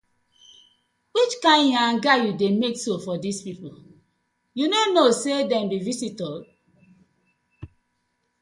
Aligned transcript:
Which 1.11 1.33
kind 1.43 1.63
yanga 1.73 2.13
you 2.23 2.31
dey 2.41 2.51
mek 2.61 2.75
so 2.83 2.93
for 3.05 3.15
dis 3.23 3.37
pipu, 3.45 3.67
yu 4.57 4.65
no 4.71 4.79
kno 4.87 5.03
say 5.21 5.37
dem 5.49 5.65
bi 5.71 5.77
visitors? 5.89 6.45